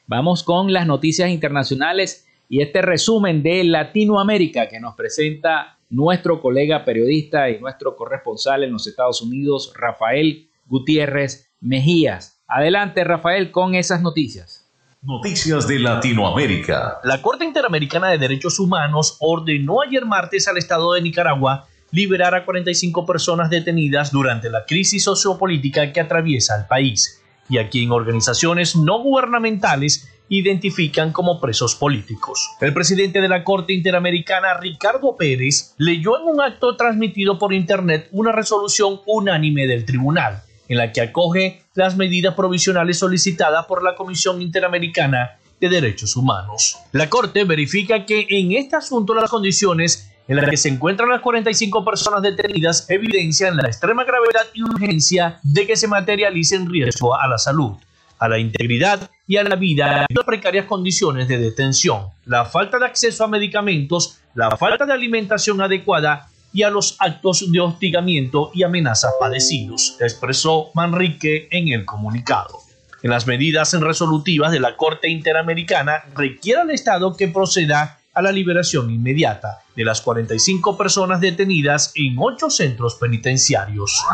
[0.07, 6.85] Vamos con las noticias internacionales y este resumen de Latinoamérica que nos presenta nuestro colega
[6.85, 12.43] periodista y nuestro corresponsal en los Estados Unidos, Rafael Gutiérrez Mejías.
[12.49, 14.71] Adelante, Rafael, con esas noticias.
[15.03, 16.99] Noticias de Latinoamérica.
[17.05, 22.47] La Corte Interamericana de Derechos Humanos ordenó ayer martes al Estado de Nicaragua liberar a
[22.47, 28.77] 45 personas detenidas durante la crisis sociopolítica que atraviesa el país y a quien organizaciones
[28.77, 32.53] no gubernamentales identifican como presos políticos.
[32.63, 38.09] El presidente de la Corte Interamericana, Ricardo Pérez, leyó en un acto transmitido por Internet
[38.13, 43.95] una resolución unánime del tribunal, en la que acoge las medidas provisionales solicitadas por la
[43.95, 46.79] Comisión Interamericana de Derechos Humanos.
[46.93, 51.21] La Corte verifica que en este asunto las condiciones en las que se encuentran las
[51.21, 57.15] 45 personas detenidas evidencian la extrema gravedad y urgencia de que se materialice en riesgo
[57.15, 57.75] a la salud
[58.23, 62.87] a la integridad y a la vida las precarias condiciones de detención, la falta de
[62.87, 68.63] acceso a medicamentos, la falta de alimentación adecuada y a los actos de hostigamiento y
[68.63, 72.59] amenazas padecidos, expresó Manrique en el comunicado.
[73.03, 78.31] En las medidas resolutivas de la Corte Interamericana requiere al Estado que proceda a la
[78.31, 84.05] liberación inmediata de las 45 personas detenidas en ocho centros penitenciarios.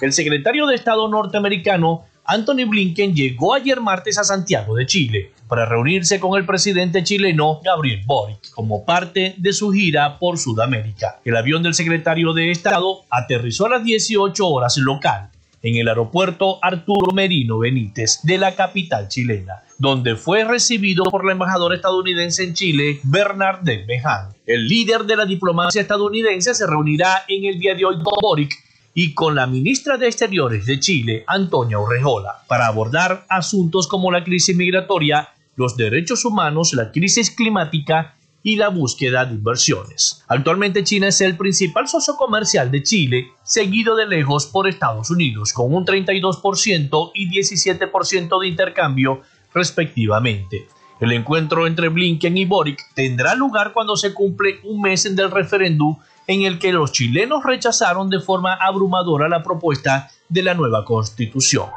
[0.00, 5.64] El secretario de Estado norteamericano Anthony Blinken llegó ayer martes a Santiago de Chile para
[5.64, 11.20] reunirse con el presidente chileno Gabriel Boric como parte de su gira por Sudamérica.
[11.24, 15.30] El avión del secretario de Estado aterrizó a las 18 horas local
[15.62, 21.32] en el aeropuerto Arturo Merino Benítez de la capital chilena, donde fue recibido por la
[21.32, 24.34] embajadora estadounidense en Chile, Bernard Behan.
[24.46, 28.65] El líder de la diplomacia estadounidense se reunirá en el día de hoy con Boric
[28.98, 34.24] y con la ministra de Exteriores de Chile, Antonia Urrejola, para abordar asuntos como la
[34.24, 40.24] crisis migratoria, los derechos humanos, la crisis climática y la búsqueda de inversiones.
[40.28, 45.52] Actualmente China es el principal socio comercial de Chile, seguido de lejos por Estados Unidos,
[45.52, 49.20] con un 32% y 17% de intercambio
[49.52, 50.68] respectivamente.
[51.00, 55.98] El encuentro entre Blinken y Boric tendrá lugar cuando se cumple un mes del referéndum
[56.26, 61.68] en el que los chilenos rechazaron de forma abrumadora la propuesta de la nueva constitución.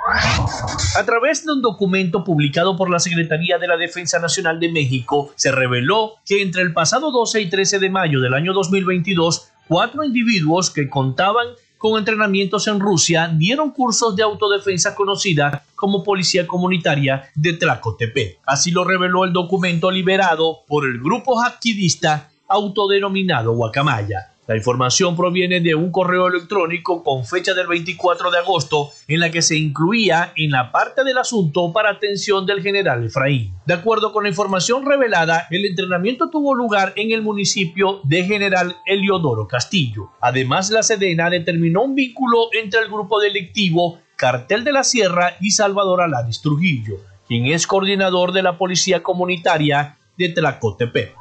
[0.97, 5.31] A través de un documento publicado por la Secretaría de la Defensa Nacional de México,
[5.35, 10.03] se reveló que entre el pasado 12 y 13 de mayo del año 2022, cuatro
[10.03, 11.47] individuos que contaban
[11.77, 18.39] con entrenamientos en Rusia dieron cursos de autodefensa conocida como Policía Comunitaria de Tlacotepec.
[18.45, 24.33] Así lo reveló el documento liberado por el grupo activista autodenominado Guacamaya.
[24.49, 29.29] La información proviene de un correo electrónico con fecha del 24 de agosto en la
[29.29, 33.53] que se incluía en la parte del asunto para atención del general Efraín.
[33.67, 38.75] De acuerdo con la información revelada, el entrenamiento tuvo lugar en el municipio de General
[38.87, 40.13] Eliodoro Castillo.
[40.19, 45.51] Además, la Sedena determinó un vínculo entre el grupo delictivo Cartel de la Sierra y
[45.51, 46.95] Salvador Alanis Trujillo
[47.27, 51.13] quien es coordinador de la Policía Comunitaria de Tlacotepec.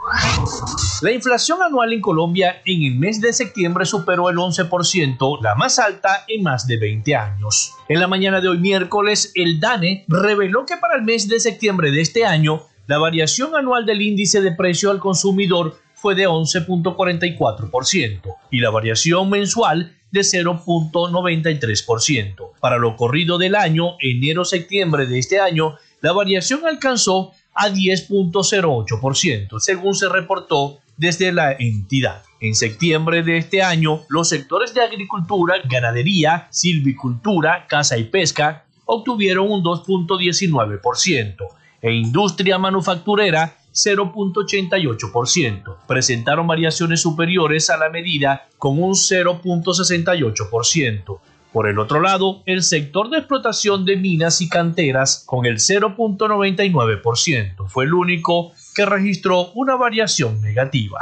[1.01, 5.79] La inflación anual en Colombia en el mes de septiembre superó el 11%, la más
[5.79, 7.73] alta en más de 20 años.
[7.89, 11.93] En la mañana de hoy miércoles, el DANE reveló que para el mes de septiembre
[11.93, 18.35] de este año, la variación anual del índice de precio al consumidor fue de 11.44%
[18.51, 22.51] y la variación mensual de 0.93%.
[22.59, 29.95] Para lo corrido del año, enero-septiembre de este año, la variación alcanzó a 10.08%, según
[29.95, 32.23] se reportó desde la entidad.
[32.41, 39.51] En septiembre de este año, los sectores de agricultura, ganadería, silvicultura, caza y pesca obtuvieron
[39.51, 41.37] un 2.19%
[41.81, 45.77] e industria manufacturera 0.88%.
[45.87, 51.21] Presentaron variaciones superiores a la medida con un 0.68%.
[51.53, 57.69] Por el otro lado, el sector de explotación de minas y canteras, con el 0.99%,
[57.69, 61.01] fue el único que registró una variación negativa.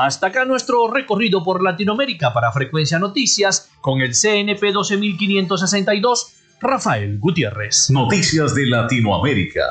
[0.00, 7.90] Hasta acá nuestro recorrido por Latinoamérica para Frecuencia Noticias con el CNP 12562, Rafael Gutiérrez.
[7.90, 9.64] Noticias de Latinoamérica.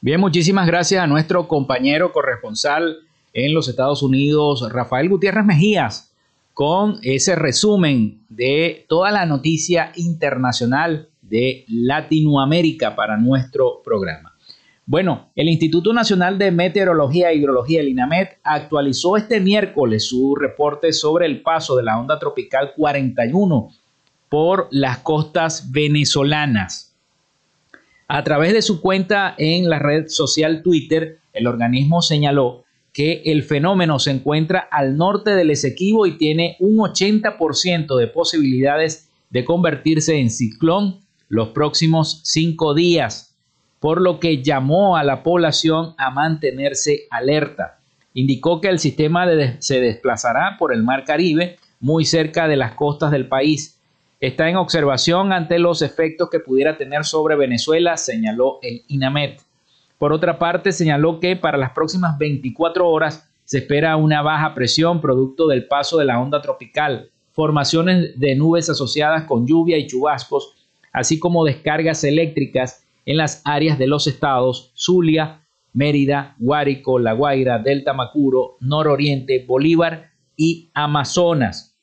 [0.00, 3.05] Bien, muchísimas gracias a nuestro compañero corresponsal
[3.36, 6.14] en los Estados Unidos, Rafael Gutiérrez Mejías,
[6.54, 14.34] con ese resumen de toda la noticia internacional de Latinoamérica para nuestro programa.
[14.86, 20.94] Bueno, el Instituto Nacional de Meteorología e Hidrología, el INAMET, actualizó este miércoles su reporte
[20.94, 23.68] sobre el paso de la onda tropical 41
[24.30, 26.96] por las costas venezolanas.
[28.08, 32.65] A través de su cuenta en la red social Twitter, el organismo señaló
[32.96, 39.10] que el fenómeno se encuentra al norte del Esequibo y tiene un 80% de posibilidades
[39.28, 43.36] de convertirse en ciclón los próximos cinco días,
[43.80, 47.80] por lo que llamó a la población a mantenerse alerta.
[48.14, 49.26] Indicó que el sistema
[49.58, 53.78] se desplazará por el Mar Caribe, muy cerca de las costas del país,
[54.20, 59.45] está en observación ante los efectos que pudiera tener sobre Venezuela, señaló el INAMET.
[59.98, 65.00] Por otra parte, señaló que para las próximas 24 horas se espera una baja presión
[65.00, 70.54] producto del paso de la onda tropical, formaciones de nubes asociadas con lluvia y chubascos,
[70.92, 75.42] así como descargas eléctricas en las áreas de los estados Zulia,
[75.72, 81.76] Mérida, Guárico, La Guaira, Delta Macuro, Nororiente, Bolívar y Amazonas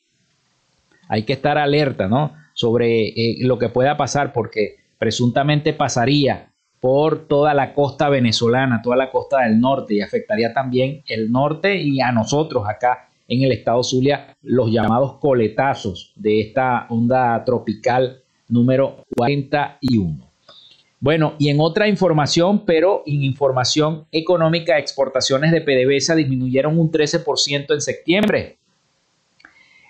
[1.08, 2.34] hay que estar alerta, ¿no?
[2.54, 6.52] Sobre eh, lo que pueda pasar, porque presuntamente pasaría
[6.84, 11.76] por toda la costa venezolana, toda la costa del norte, y afectaría también el norte
[11.78, 18.20] y a nosotros acá en el estado Zulia, los llamados coletazos de esta onda tropical
[18.48, 20.30] número 41.
[21.00, 27.72] Bueno, y en otra información, pero en información económica, exportaciones de PDVSA disminuyeron un 13%
[27.72, 28.58] en septiembre.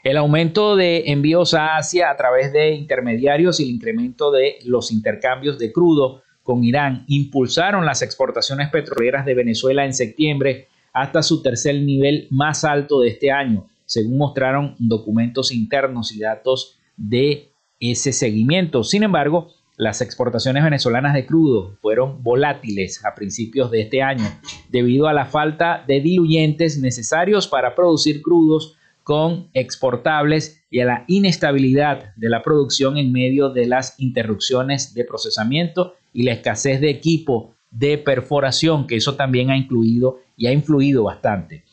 [0.05, 4.93] El aumento de envíos a Asia a través de intermediarios y el incremento de los
[4.93, 11.43] intercambios de crudo con Irán impulsaron las exportaciones petroleras de Venezuela en septiembre hasta su
[11.43, 18.13] tercer nivel más alto de este año, según mostraron documentos internos y datos de ese
[18.13, 18.85] seguimiento.
[18.85, 24.25] Sin embargo, las exportaciones venezolanas de crudo fueron volátiles a principios de este año
[24.69, 31.05] debido a la falta de diluyentes necesarios para producir crudos con exportables y a la
[31.09, 36.89] inestabilidad de la producción en medio de las interrupciones de procesamiento y la escasez de
[36.89, 41.65] equipo de perforación, que eso también ha incluido y ha influido bastante.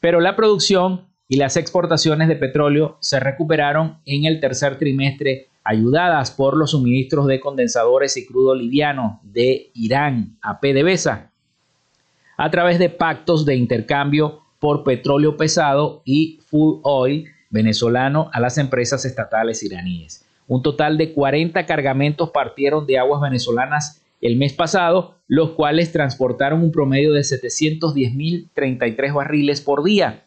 [0.00, 6.30] Pero la producción y las exportaciones de petróleo se recuperaron en el tercer trimestre ayudadas
[6.30, 11.30] por los suministros de condensadores y crudo liviano de Irán a PDVSA
[12.38, 18.58] a través de pactos de intercambio por petróleo pesado y full oil venezolano a las
[18.58, 20.24] empresas estatales iraníes.
[20.48, 26.62] Un total de 40 cargamentos partieron de aguas venezolanas el mes pasado, los cuales transportaron
[26.62, 30.24] un promedio de 710.033 barriles por día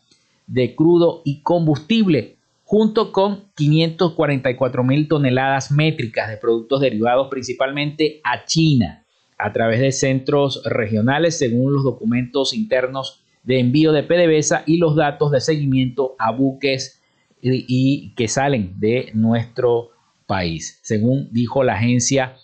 [0.47, 9.05] de crudo y combustible, junto con 544.000 toneladas métricas de productos derivados principalmente a China,
[9.37, 14.95] a través de centros regionales, según los documentos internos de envío de PDVSA y los
[14.95, 17.01] datos de seguimiento a buques
[17.41, 19.90] y, que salen de nuestro
[20.31, 22.37] país, según dijo la agencia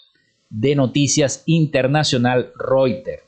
[0.50, 3.24] de noticias internacional Reuters.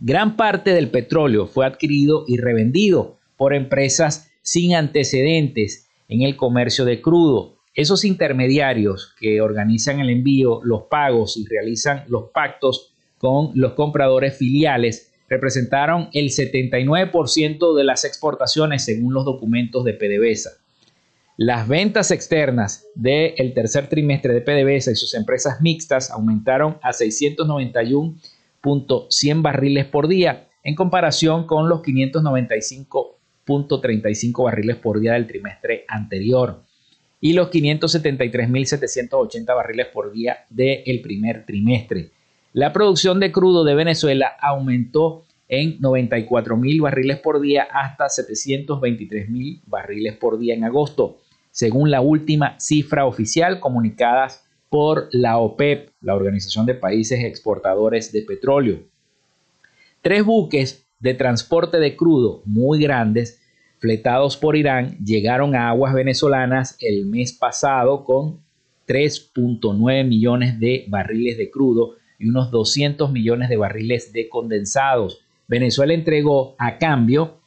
[0.00, 6.86] Gran parte del petróleo fue adquirido y revendido por empresas sin antecedentes en el comercio
[6.86, 7.58] de crudo.
[7.74, 14.38] Esos intermediarios que organizan el envío, los pagos y realizan los pactos con los compradores
[14.38, 20.65] filiales representaron el 79% de las exportaciones según los documentos de PDVSA.
[21.38, 29.42] Las ventas externas del tercer trimestre de PDVSA y sus empresas mixtas aumentaron a 691.100
[29.42, 36.62] barriles por día en comparación con los 595.35 barriles por día del trimestre anterior
[37.20, 42.12] y los 573.780 barriles por día del primer trimestre.
[42.54, 49.28] La producción de crudo de Venezuela aumentó en 94 mil barriles por día hasta 723
[49.28, 51.18] mil barriles por día en agosto,
[51.56, 54.28] según la última cifra oficial comunicada
[54.68, 58.80] por la OPEP, la Organización de Países Exportadores de Petróleo.
[60.02, 63.40] Tres buques de transporte de crudo muy grandes,
[63.78, 68.40] fletados por Irán, llegaron a aguas venezolanas el mes pasado con
[68.86, 75.22] 3.9 millones de barriles de crudo y unos 200 millones de barriles de condensados.
[75.48, 77.38] Venezuela entregó a cambio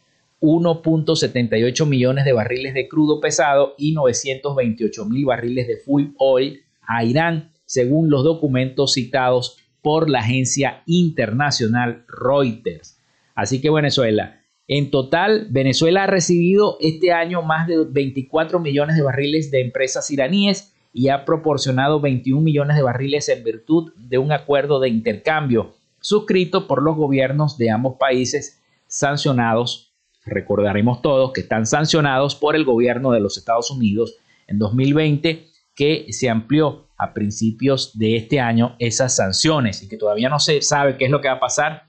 [0.41, 7.03] 1.78 millones de barriles de crudo pesado y 928 mil barriles de full oil a
[7.03, 12.99] Irán, según los documentos citados por la agencia internacional Reuters.
[13.35, 19.01] Así que Venezuela, en total, Venezuela ha recibido este año más de 24 millones de
[19.01, 24.31] barriles de empresas iraníes y ha proporcionado 21 millones de barriles en virtud de un
[24.31, 29.88] acuerdo de intercambio suscrito por los gobiernos de ambos países sancionados,
[30.25, 34.15] recordaremos todos que están sancionados por el gobierno de los Estados Unidos
[34.47, 40.29] en 2020 que se amplió a principios de este año esas sanciones y que todavía
[40.29, 41.85] no se sabe qué es lo que va a pasar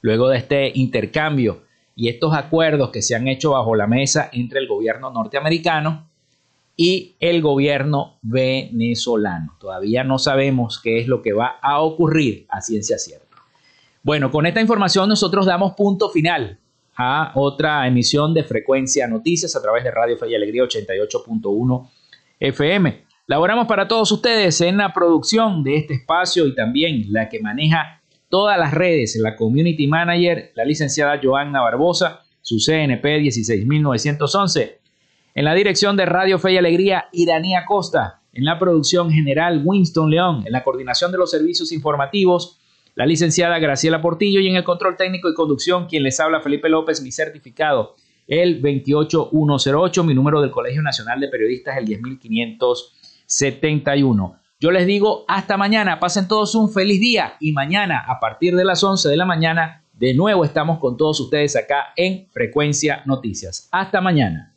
[0.00, 1.62] luego de este intercambio
[1.94, 6.08] y estos acuerdos que se han hecho bajo la mesa entre el gobierno norteamericano
[6.76, 9.56] y el gobierno venezolano.
[9.58, 13.36] Todavía no sabemos qué es lo que va a ocurrir a ciencia cierta.
[14.04, 16.58] Bueno, con esta información nosotros damos punto final
[16.98, 21.88] a otra emisión de Frecuencia Noticias a través de Radio Fe y Alegría 88.1
[22.40, 23.04] FM.
[23.26, 28.02] Laboramos para todos ustedes en la producción de este espacio y también la que maneja
[28.28, 34.78] todas las redes, la Community Manager, la licenciada Joanna Barbosa, su CNP 16911
[35.38, 38.22] en la dirección de Radio Fe y Alegría, Iranía Costa.
[38.32, 40.42] En la producción general, Winston León.
[40.44, 42.57] En la coordinación de los servicios informativos,
[42.98, 44.40] la licenciada Graciela Portillo.
[44.40, 47.94] Y en el control técnico y conducción, quien les habla, Felipe López, mi certificado,
[48.26, 50.02] el 28108.
[50.02, 54.36] Mi número del Colegio Nacional de Periodistas, el 10571.
[54.58, 58.64] Yo les digo hasta mañana, pasen todos un feliz día y mañana a partir de
[58.64, 63.68] las 11 de la mañana de nuevo estamos con todos ustedes acá en Frecuencia Noticias.
[63.70, 64.56] Hasta mañana.